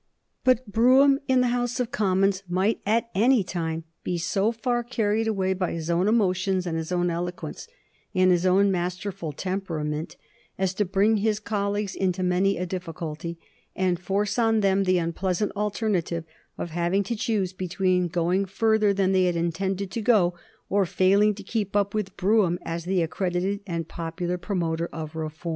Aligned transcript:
But 0.43 0.71
Brougham 0.71 1.19
in 1.27 1.41
the 1.41 1.49
House 1.49 1.79
of 1.79 1.91
Commons 1.91 2.41
might, 2.49 2.81
at 2.87 3.11
any 3.13 3.43
time, 3.43 3.83
be 4.03 4.17
so 4.17 4.51
far 4.51 4.83
carried 4.83 5.27
away 5.27 5.53
by 5.53 5.73
his 5.73 5.91
own 5.91 6.07
emotions, 6.07 6.65
and 6.65 6.75
his 6.75 6.91
own 6.91 7.11
eloquence, 7.11 7.67
and 8.15 8.31
his 8.31 8.43
own 8.43 8.71
masterful 8.71 9.31
temperament 9.31 10.17
as 10.57 10.73
to 10.73 10.85
bring 10.85 11.17
his 11.17 11.39
colleagues 11.39 11.93
into 11.93 12.23
many 12.23 12.57
a 12.57 12.65
difficulty, 12.65 13.37
and 13.75 13.99
force 13.99 14.39
on 14.39 14.61
them 14.61 14.85
the 14.85 14.97
unpleasant 14.97 15.51
alternative 15.55 16.23
of 16.57 16.71
having 16.71 17.03
to 17.03 17.15
choose 17.15 17.53
between 17.53 18.07
going 18.07 18.45
further 18.47 18.95
than 18.95 19.11
they 19.11 19.25
had 19.25 19.35
intended 19.35 19.91
to 19.91 20.01
go 20.01 20.33
or 20.67 20.83
failing 20.83 21.35
to 21.35 21.43
keep 21.43 21.75
up 21.75 21.93
with 21.93 22.17
Brougham 22.17 22.57
as 22.63 22.85
the 22.85 23.03
accredited 23.03 23.59
and 23.67 23.87
popular 23.87 24.39
promoter 24.39 24.87
of 24.91 25.15
reform. 25.15 25.49